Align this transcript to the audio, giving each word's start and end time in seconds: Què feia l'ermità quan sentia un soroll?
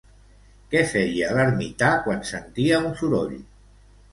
Què 0.71 0.81
feia 0.93 1.29
l'ermità 1.35 1.91
quan 2.07 2.25
sentia 2.33 2.81
un 2.89 2.91
soroll? 3.03 3.37